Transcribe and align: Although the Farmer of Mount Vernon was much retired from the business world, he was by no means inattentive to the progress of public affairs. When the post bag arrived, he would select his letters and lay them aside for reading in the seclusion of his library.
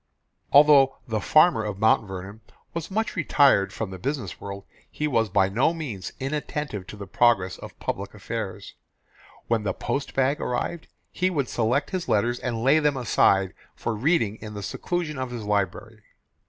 Although 0.51 0.97
the 1.07 1.21
Farmer 1.21 1.63
of 1.63 1.77
Mount 1.77 2.07
Vernon 2.07 2.41
was 2.73 2.89
much 2.89 3.15
retired 3.15 3.71
from 3.71 3.91
the 3.91 3.99
business 3.99 4.41
world, 4.41 4.63
he 4.89 5.07
was 5.07 5.29
by 5.29 5.47
no 5.47 5.75
means 5.75 6.11
inattentive 6.19 6.87
to 6.87 6.95
the 6.97 7.05
progress 7.05 7.59
of 7.59 7.77
public 7.79 8.15
affairs. 8.15 8.73
When 9.47 9.61
the 9.61 9.73
post 9.75 10.15
bag 10.15 10.41
arrived, 10.41 10.87
he 11.11 11.29
would 11.29 11.47
select 11.49 11.91
his 11.91 12.09
letters 12.09 12.39
and 12.39 12.63
lay 12.63 12.79
them 12.79 12.97
aside 12.97 13.53
for 13.75 13.93
reading 13.93 14.37
in 14.37 14.55
the 14.55 14.63
seclusion 14.63 15.19
of 15.19 15.29
his 15.29 15.43
library. 15.43 16.01